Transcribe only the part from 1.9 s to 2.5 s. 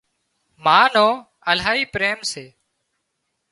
پريم سي